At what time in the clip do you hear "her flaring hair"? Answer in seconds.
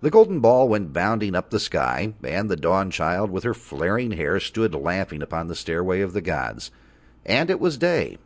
3.42-4.38